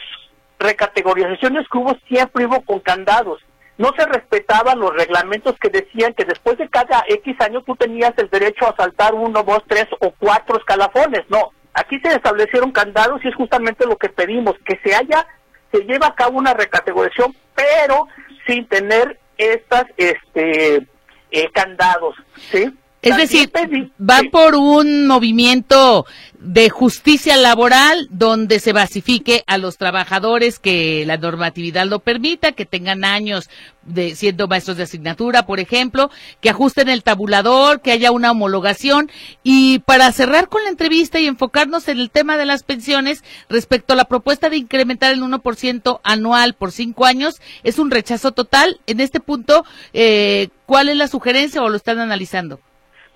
[0.60, 3.42] recategorizaciones que hubo siempre hubo con candados
[3.78, 8.14] no se respetaban los reglamentos que decían que después de cada X años tú tenías
[8.18, 11.24] el derecho a saltar uno, dos, tres o cuatro escalafones.
[11.30, 15.28] No, aquí se establecieron candados y es justamente lo que pedimos, que se haya,
[15.72, 18.08] se lleva a cabo una recategorización, pero
[18.48, 20.88] sin tener estas, este,
[21.32, 22.16] eh, candados,
[22.52, 22.74] ¿sí?
[23.06, 23.52] Es decir,
[24.00, 26.08] van por un movimiento
[26.40, 32.66] de justicia laboral donde se basifique a los trabajadores que la normatividad lo permita, que
[32.66, 33.50] tengan años
[33.84, 36.10] de siendo maestros de asignatura, por ejemplo,
[36.42, 39.12] que ajusten el tabulador, que haya una homologación
[39.44, 43.94] y para cerrar con la entrevista y enfocarnos en el tema de las pensiones respecto
[43.94, 48.80] a la propuesta de incrementar el 1% anual por cinco años, es un rechazo total.
[48.88, 49.64] En este punto,
[49.94, 52.60] eh, ¿cuál es la sugerencia o lo están analizando?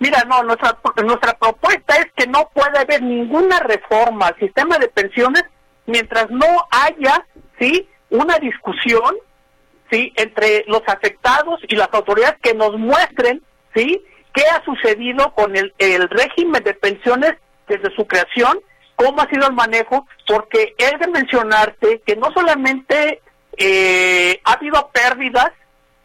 [0.00, 4.88] Mira, no, nuestra, nuestra propuesta es que no puede haber ninguna reforma al sistema de
[4.88, 5.44] pensiones
[5.84, 7.26] mientras no haya,
[7.58, 9.16] ¿sí?, una discusión,
[9.90, 13.42] ¿sí?, entre los afectados y las autoridades que nos muestren,
[13.74, 17.34] ¿sí?, qué ha sucedido con el, el régimen de pensiones
[17.68, 18.58] desde su creación,
[18.96, 23.20] cómo ha sido el manejo, porque es de mencionarte que no solamente
[23.58, 25.50] eh, ha habido pérdidas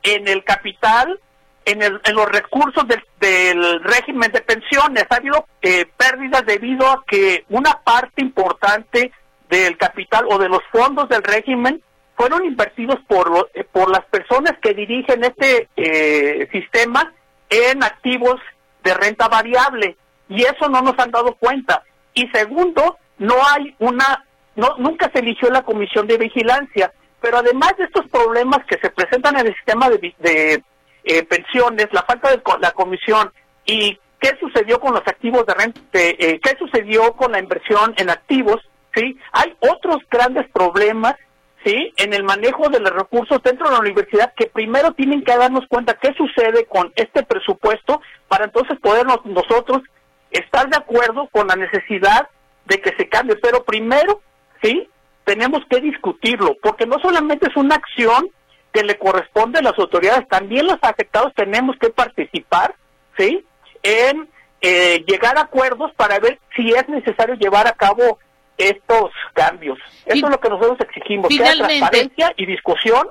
[0.03, 1.17] en el capital
[1.65, 5.05] en, el, en los recursos del, del, régimen de pensiones.
[5.09, 9.11] Ha habido eh, pérdidas debido a que una parte importante
[9.49, 11.81] del capital o de los fondos del régimen
[12.15, 17.13] fueron invertidos por, eh, por las personas que dirigen este eh, sistema
[17.49, 18.39] en activos
[18.83, 19.97] de renta variable
[20.29, 21.83] y eso no nos han dado cuenta.
[22.13, 24.25] Y segundo, no hay una,
[24.55, 28.89] no, nunca se eligió la comisión de vigilancia, pero además de estos problemas que se
[28.89, 30.63] presentan en el sistema de, de
[31.05, 33.31] eh, pensiones, la falta de la comisión
[33.65, 38.09] y qué sucedió con los activos de renta, eh, qué sucedió con la inversión en
[38.09, 38.57] activos,
[38.93, 39.17] ¿sí?
[39.31, 41.15] Hay otros grandes problemas,
[41.63, 41.93] ¿sí?
[41.97, 45.67] En el manejo de los recursos dentro de la universidad que primero tienen que darnos
[45.67, 49.83] cuenta qué sucede con este presupuesto para entonces podernos nosotros
[50.31, 52.27] estar de acuerdo con la necesidad
[52.65, 54.21] de que se cambie, pero primero,
[54.63, 54.89] ¿sí?
[55.23, 58.29] Tenemos que discutirlo, porque no solamente es una acción
[58.75, 62.75] que le corresponde a las autoridades, también los afectados tenemos que participar,
[63.17, 63.45] ¿sí?
[63.81, 64.27] En
[64.59, 68.19] eh, llegar a acuerdos para ver si es necesario llevar a cabo
[68.57, 69.77] estos cambios.
[70.05, 73.07] Eso es lo que nosotros exigimos, que haya transparencia y discusión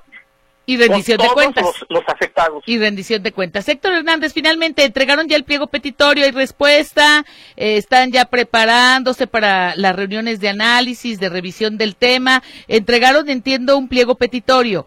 [0.67, 1.65] y rendición de cuentas.
[1.89, 2.63] Los, afectados.
[2.67, 3.67] Y rendición de cuentas.
[3.69, 7.25] Héctor Hernández, finalmente entregaron ya el pliego petitorio y respuesta.
[7.57, 12.43] Eh, están ya preparándose para las reuniones de análisis, de revisión del tema.
[12.69, 14.87] Entregaron, entiendo, un pliego petitorio.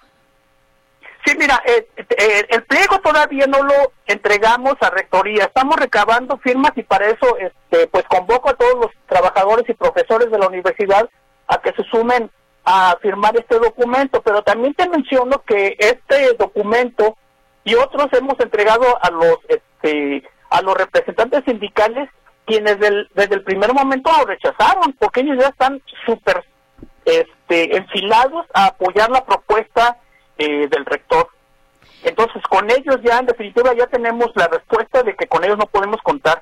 [1.26, 5.46] Sí, mira, eh, eh, el pliego todavía no lo entregamos a rectoría.
[5.46, 10.32] Estamos recabando firmas y para eso, este, pues convoco a todos los trabajadores y profesores
[10.32, 11.10] de la universidad
[11.48, 12.32] a que se sumen
[12.64, 14.22] a firmar este documento.
[14.22, 17.18] Pero también te menciono que este documento
[17.64, 22.10] y otros hemos entregado a los, este, a los representantes sindicales
[22.46, 26.46] quienes desde el primer momento lo rechazaron porque ellos ya están súper
[27.04, 29.98] este, enfilados a apoyar la propuesta
[30.38, 31.30] eh, del rector.
[32.04, 35.66] Entonces, con ellos ya, en definitiva, ya tenemos la respuesta de que con ellos no
[35.66, 36.42] podemos contar.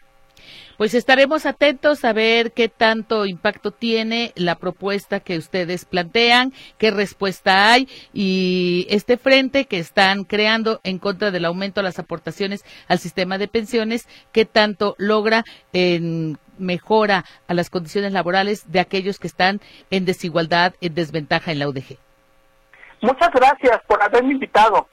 [0.77, 6.91] Pues estaremos atentos a ver qué tanto impacto tiene la propuesta que ustedes plantean, qué
[6.91, 12.65] respuesta hay y este frente que están creando en contra del aumento de las aportaciones
[12.89, 19.17] al sistema de pensiones, qué tanto logra en mejora a las condiciones laborales de aquellos
[19.17, 22.04] que están en desigualdad, en desventaja en la UDG.
[23.05, 24.87] Muchas gracias por haberme invitado.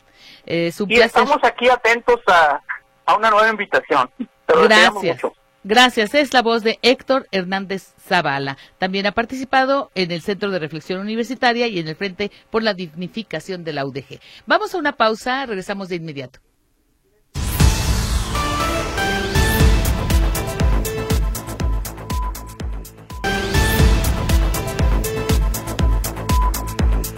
[0.45, 2.61] Eh, y estamos aquí atentos a,
[3.17, 4.11] una nueva invitación.
[4.47, 5.23] gracias.
[5.65, 6.15] Gracias.
[6.15, 8.59] Es la voz de Héctor Hernández Zavala.
[8.79, 12.75] También ha participado en el Centro de Reflexión Universitaria y en el Frente por la
[12.75, 14.21] Dignificación de la UDG.
[14.45, 16.41] Vamos a una pausa, regresamos de inmediato.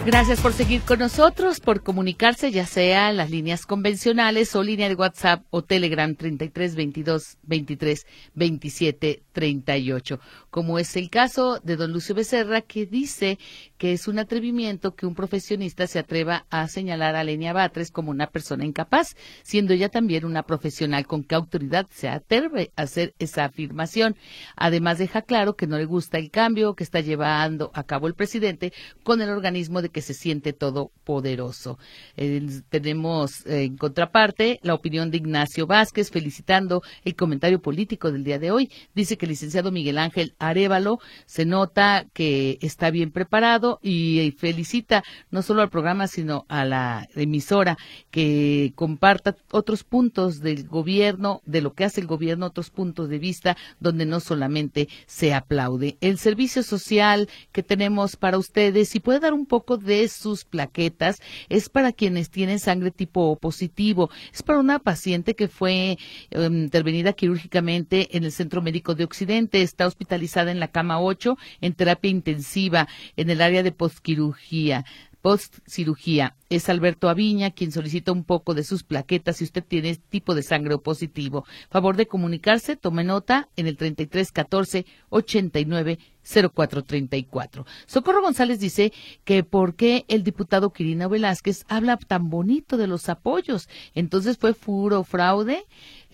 [0.05, 4.93] Gracias por seguir con nosotros, por comunicarse, ya sea las líneas convencionales o línea de
[4.93, 10.19] WhatsApp o Telegram 33 22 23 27 38,
[10.51, 13.39] como es el caso de don Lucio Becerra, que dice
[13.77, 18.11] que es un atrevimiento que un profesionista se atreva a señalar a Lenia Batres como
[18.11, 23.13] una persona incapaz, siendo ella también una profesional con qué autoridad se atreve a hacer
[23.19, 24.15] esa afirmación.
[24.55, 28.13] Además deja claro que no le gusta el cambio que está llevando a cabo el
[28.13, 31.77] presidente con el organismo de que se siente todopoderoso.
[32.15, 38.39] Eh, tenemos en contraparte la opinión de Ignacio Vázquez felicitando el comentario político del día
[38.39, 38.71] de hoy.
[38.93, 45.03] Dice que el licenciado Miguel Ángel Arevalo se nota que está bien preparado y felicita
[45.31, 47.77] no solo al programa, sino a la emisora
[48.11, 53.19] que comparta otros puntos del gobierno, de lo que hace el gobierno, otros puntos de
[53.19, 55.97] vista donde no solamente se aplaude.
[56.01, 61.21] El servicio social que tenemos para ustedes, si puede dar un poco de sus plaquetas,
[61.49, 65.97] es para quienes tienen sangre tipo positivo, es para una paciente que fue
[66.31, 71.37] em, intervenida quirúrgicamente en el Centro Médico de Occidente, está hospitalizada en la cama 8
[71.61, 72.87] en terapia intensiva.
[73.15, 74.85] En el área de postquirurgia
[75.25, 76.35] postcirugía.
[76.51, 80.43] Es Alberto Aviña quien solicita un poco de sus plaquetas si usted tiene tipo de
[80.43, 81.45] sangre positivo.
[81.71, 87.65] Favor de comunicarse, tome nota en el 3314 89 0434.
[87.85, 88.91] Socorro González dice
[89.23, 93.69] que por qué el diputado Quirino Velázquez habla tan bonito de los apoyos.
[93.93, 95.65] Entonces fue furo fraude.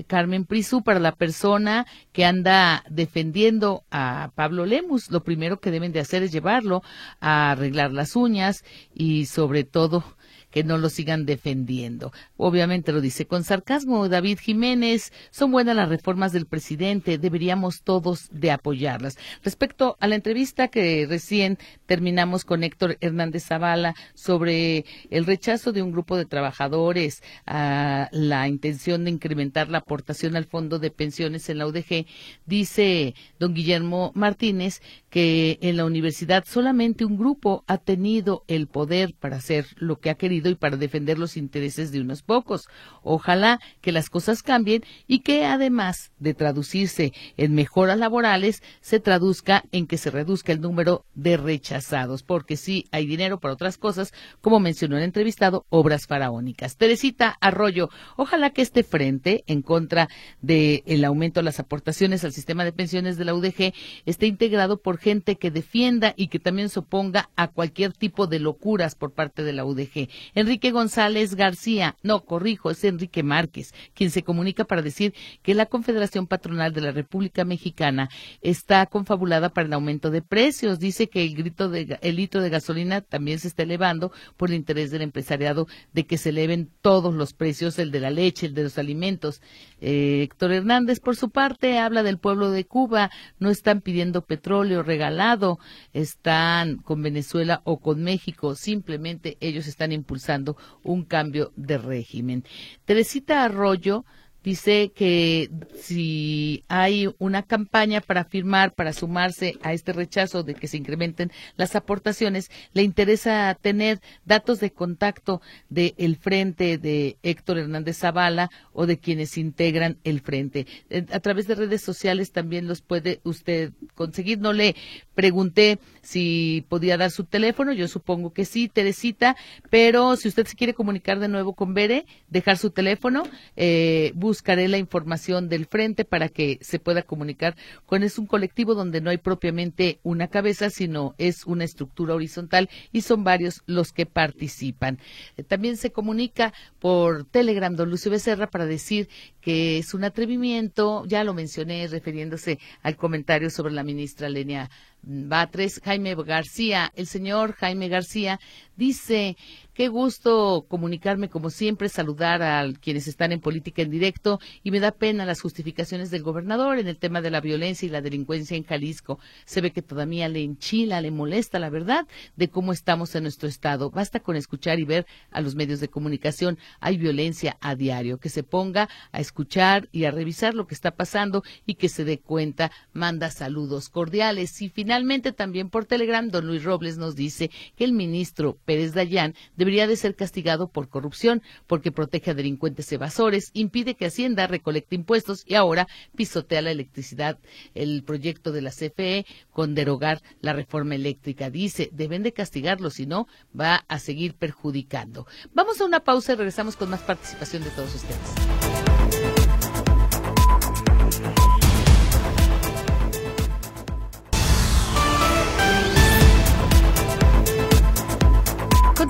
[0.07, 5.91] Carmen Prisú, para la persona que anda defendiendo a Pablo Lemus, lo primero que deben
[5.91, 6.82] de hacer es llevarlo
[7.20, 10.03] a arreglar las uñas y sobre todo
[10.52, 12.12] que no lo sigan defendiendo.
[12.38, 15.12] Obviamente lo dice con sarcasmo David Jiménez.
[15.32, 19.18] Son buenas las reformas del presidente, deberíamos todos de apoyarlas.
[19.43, 25.82] Respecto a la entrevista que recién terminamos con Héctor Hernández Zavala sobre el rechazo de
[25.82, 31.49] un grupo de trabajadores a la intención de incrementar la aportación al fondo de pensiones
[31.49, 32.06] en la UDG,
[32.45, 34.82] dice don Guillermo Martínez
[35.12, 40.09] que en la universidad solamente un grupo ha tenido el poder para hacer lo que
[40.09, 42.70] ha querido y para defender los intereses de unos pocos.
[43.03, 49.66] Ojalá que las cosas cambien y que además de traducirse en mejoras laborales, se traduzca
[49.74, 54.14] en que se reduzca el número de rechazados, porque sí hay dinero para otras cosas,
[54.39, 56.78] como mencionó el entrevistado, obras faraónicas.
[56.78, 60.07] Teresita Arroyo, ojalá que este frente en contra
[60.41, 63.74] del aumento de las aportaciones al sistema de pensiones de la UDG
[64.05, 68.39] esté integrado por gente que defienda y que también se oponga a cualquier tipo de
[68.39, 70.08] locuras por parte de la UDG.
[70.36, 75.66] Enrique González García, no, corrijo, es Enrique Márquez, quien se comunica para decir que la
[75.66, 78.10] Confederación Patronal de la República Mexicana
[78.41, 80.80] está confabulada para el aumento de precios.
[80.80, 84.56] Dice que el, grito de, el litro de gasolina también se está elevando por el
[84.56, 88.54] interés del empresariado de que se eleven todos los precios, el de la leche, el
[88.54, 89.41] de los alimentos.
[89.80, 93.12] Eh, Héctor Hernández, por su parte, habla del pueblo de Cuba.
[93.39, 95.57] No están pidiendo petróleo regalado,
[95.93, 98.55] están con Venezuela o con México.
[98.55, 102.43] Simplemente ellos están impulsando un cambio de régimen.
[102.83, 104.03] Teresita Arroyo
[104.43, 110.67] dice que si hay una campaña para firmar, para sumarse a este rechazo de que
[110.67, 117.97] se incrementen las aportaciones, le interesa tener datos de contacto del frente de Héctor Hernández
[117.97, 120.65] Zavala o de quienes integran el frente.
[120.89, 124.39] Eh, a través de redes sociales también los puede usted conseguir.
[124.39, 124.75] No le
[125.13, 129.35] pregunté si podía dar su teléfono, yo supongo que sí, Teresita,
[129.69, 133.23] pero si usted se quiere comunicar de nuevo con Bere, dejar su teléfono,
[133.55, 138.75] eh, buscaré la información del frente para que se pueda comunicar con es un colectivo
[138.75, 143.91] donde no hay propiamente una cabeza, sino es una estructura horizontal y son varios los
[143.91, 144.99] que participan.
[145.36, 149.09] Eh, también se comunica por Telegram don Lucio Becerra para decir
[149.41, 154.69] que es un atrevimiento, ya lo mencioné refiriéndose al comentario sobre la ministra Lenia
[155.04, 158.39] Batres, Jaime García, el señor Jaime García
[158.76, 159.36] dice
[159.74, 164.82] Qué gusto comunicarme como siempre, saludar a quienes están en política en directo y me
[164.82, 168.58] da pena las justificaciones del gobernador en el tema de la violencia y la delincuencia
[168.58, 169.18] en Jalisco.
[169.45, 173.47] Se ve que todavía le enchila, le molesta la verdad de cómo estamos en nuestro
[173.47, 173.89] estado.
[173.91, 176.60] Basta con escuchar y ver a los medios de comunicación.
[176.82, 178.20] Hay violencia a diario.
[178.20, 182.04] Que se ponga a escuchar y a revisar lo que está pasando y que se
[182.04, 182.72] dé cuenta.
[182.91, 184.62] Manda saludos cordiales.
[184.62, 189.35] Y finalmente también por Telegram, don Luis Robles nos dice que el ministro Pérez Dayán
[189.55, 194.95] debería de ser castigado por corrupción porque protege a delincuentes evasores, impide que Hacienda recolecte
[194.95, 195.87] impuestos y ahora
[196.17, 197.39] pisotea la electricidad.
[197.73, 203.05] El proyecto de la CFE con derogar la reforma eléctrica dice, deben de castigarlo, si
[203.05, 205.25] no va a seguir perjudicando.
[205.53, 208.61] Vamos a una pausa y regresamos con más participación de todos ustedes.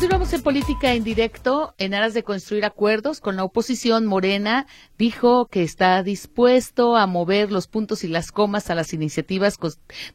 [0.01, 4.07] Continuamos en política en directo, en aras de construir acuerdos con la oposición.
[4.07, 4.65] Morena
[4.97, 9.59] dijo que está dispuesto a mover los puntos y las comas a las iniciativas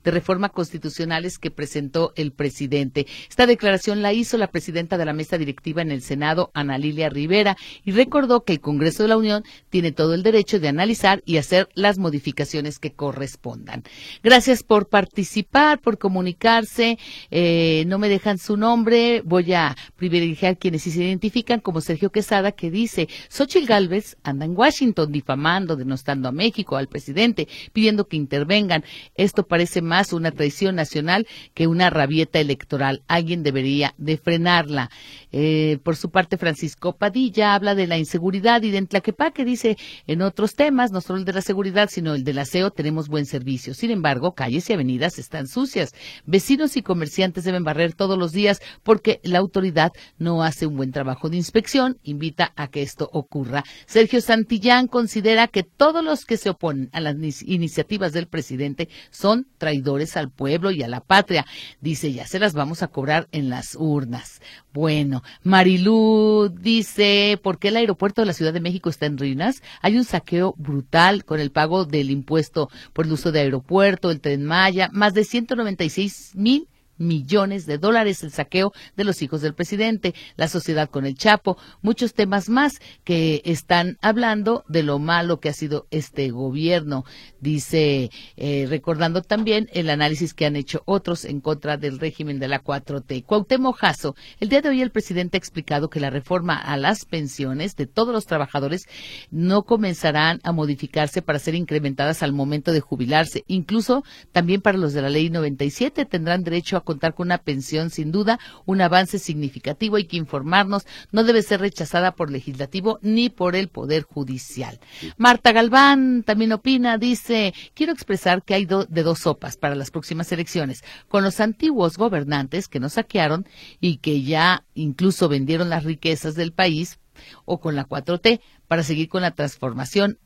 [0.03, 3.07] de reforma constitucionales que presentó el presidente.
[3.28, 7.09] Esta declaración la hizo la presidenta de la mesa directiva en el Senado, Ana Lilia
[7.09, 11.22] Rivera, y recordó que el Congreso de la Unión tiene todo el derecho de analizar
[11.24, 13.84] y hacer las modificaciones que correspondan.
[14.24, 16.99] Gracias por participar, por comunicarse.
[17.30, 19.22] Eh, no me dejan su nombre.
[19.24, 24.45] Voy a privilegiar quienes sí se identifican como Sergio Quesada, que dice, Xochitl Gálvez anda
[24.45, 28.85] en Washington difamando, denostando a México, al presidente, pidiendo que intervengan.
[29.14, 33.03] Esto parece más una traición nacional que una rabieta electoral.
[33.09, 34.91] Alguien debería de frenarla.
[35.33, 38.87] Eh, por su parte, Francisco Padilla habla de la inseguridad y de
[39.35, 42.70] que dice, en otros temas, no solo el de la seguridad, sino el del aseo,
[42.70, 43.74] tenemos buen servicio.
[43.74, 45.93] Sin embargo, calles y avenidas están sucias.
[46.24, 50.93] Vecinos y comerciantes deben barrer todos los días porque la autoridad no hace un buen
[50.93, 53.64] trabajo de inspección, invita a que esto ocurra.
[53.87, 59.47] Sergio Santillán considera que todos los que se oponen a las iniciativas del presidente son
[59.59, 61.47] traidores al pueblo y a la patria.
[61.81, 64.41] Dice, ya se las vamos a cobrar en las urnas.
[64.72, 69.62] Bueno, Marilú dice, ¿por qué el aeropuerto de la Ciudad de México está en ruinas?
[69.83, 74.20] Hay un saqueo brutal con el pago del impuesto por el uso de aeropuerto, el
[74.20, 76.68] tren Maya, más de 196 mil
[76.99, 81.57] millones de dólares el saqueo de los hijos del presidente, la sociedad con el Chapo,
[81.82, 87.05] muchos temas más que están hablando de lo malo que ha sido este gobierno,
[87.40, 92.49] dice, eh, recordando también el análisis que han hecho otros en contra del régimen de
[92.49, 93.24] la 4T.
[93.24, 97.05] Cuauhtémoc Jasso, el día de hoy el presidente ha explicado que la reforma a las
[97.05, 98.86] pensiones de todos los trabajadores
[99.30, 104.92] no comenzarán a modificarse para ser incrementadas al momento de jubilarse, incluso también para los
[104.92, 109.18] de la ley 97 tendrán derecho a contar con una pensión, sin duda, un avance
[109.18, 109.97] significativo.
[109.97, 114.80] Hay que informarnos, no debe ser rechazada por legislativo ni por el Poder Judicial.
[115.18, 120.32] Marta Galván también opina, dice, quiero expresar que hay de dos sopas para las próximas
[120.32, 123.47] elecciones, con los antiguos gobernantes que nos saquearon
[123.80, 126.99] y que ya incluso vendieron las riquezas del país,
[127.45, 130.18] o con la 4T para seguir con la transformación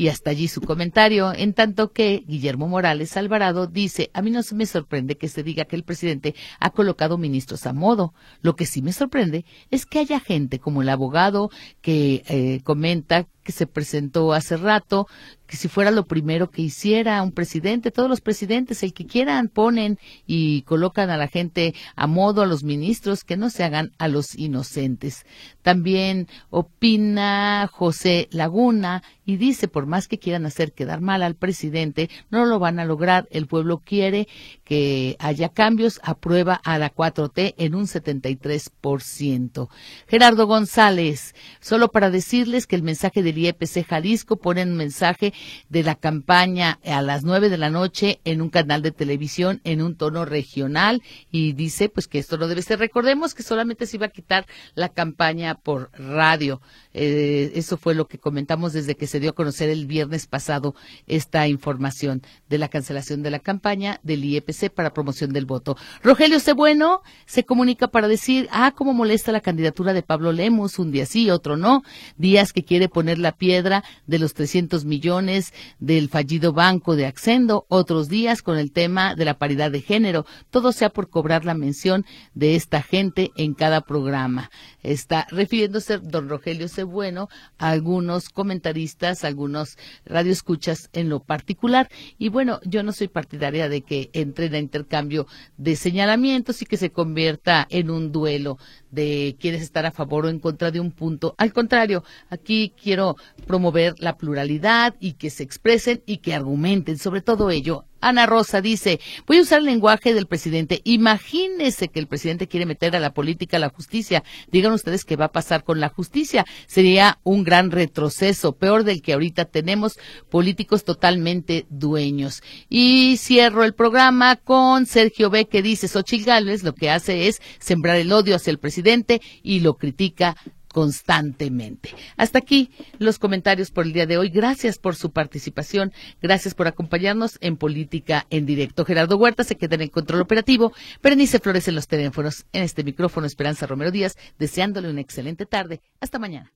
[0.00, 4.40] y hasta allí su comentario, en tanto que Guillermo Morales Alvarado dice, a mí no
[4.54, 8.14] me sorprende que se diga que el presidente ha colocado ministros a modo.
[8.40, 11.50] Lo que sí me sorprende es que haya gente como el abogado
[11.82, 15.06] que eh, comenta que se presentó hace rato,
[15.46, 19.48] que si fuera lo primero que hiciera un presidente, todos los presidentes, el que quieran,
[19.48, 23.90] ponen y colocan a la gente a modo, a los ministros, que no se hagan
[23.98, 25.26] a los inocentes.
[25.62, 32.10] También opina José Laguna y dice, por más que quieran hacer quedar mal al presidente,
[32.30, 33.26] no lo van a lograr.
[33.30, 34.28] El pueblo quiere
[34.64, 39.68] que haya cambios, aprueba a la 4T en un 73%.
[40.06, 45.32] Gerardo González, solo para decirles que el mensaje del IEPC Jalisco pone un mensaje
[45.68, 49.82] de la campaña a las nueve de la noche en un canal de televisión en
[49.82, 52.78] un tono regional y dice pues que esto no debe ser.
[52.78, 56.60] Recordemos que solamente se iba a quitar la campaña por radio.
[56.92, 60.74] Eh, eso fue lo que comentamos desde que se dio a conocer el viernes pasado
[61.06, 65.76] esta información de la cancelación de la campaña del IEPC para promoción del voto.
[66.02, 70.90] Rogelio Cebueno se comunica para decir, ah, cómo molesta la candidatura de Pablo Lemos, un
[70.90, 71.84] día sí, otro no,
[72.16, 77.66] días que quiere poner la piedra de los 300 millones del fallido banco de Accendo,
[77.68, 81.54] otros días con el tema de la paridad de género, todo sea por cobrar la
[81.54, 82.04] mención
[82.34, 84.50] de esta gente en cada programa.
[84.82, 91.88] Está refiriéndose don Rogelio Cebueno a algunos comentaristas, algunos radioescuchas en lo particular.
[92.18, 96.76] Y bueno, yo no soy partidaria de que entre en intercambio de señalamientos y que
[96.76, 98.58] se convierta en un duelo
[98.90, 101.34] de quienes están a favor o en contra de un punto.
[101.38, 103.16] Al contrario, aquí quiero
[103.46, 108.60] promover la pluralidad y que se expresen y que argumenten sobre todo ello Ana Rosa
[108.60, 110.80] dice, voy a usar el lenguaje del presidente.
[110.84, 114.22] Imagínese que el presidente quiere meter a la política a la justicia.
[114.50, 116.46] Digan ustedes qué va a pasar con la justicia.
[116.66, 119.98] Sería un gran retroceso, peor del que ahorita tenemos
[120.30, 122.42] políticos totalmente dueños.
[122.68, 125.46] Y cierro el programa con Sergio B.
[125.46, 129.60] que dice, Xochitl Gálvez lo que hace es sembrar el odio hacia el presidente y
[129.60, 130.36] lo critica
[130.72, 131.90] constantemente.
[132.16, 134.30] Hasta aquí los comentarios por el día de hoy.
[134.30, 135.92] Gracias por su participación.
[136.22, 138.84] Gracias por acompañarnos en Política en Directo.
[138.84, 140.72] Gerardo Huerta se queda en el control operativo.
[141.02, 142.46] Berenice Flores en los teléfonos.
[142.52, 145.80] En este micrófono, Esperanza Romero Díaz, deseándole una excelente tarde.
[146.00, 146.52] Hasta mañana.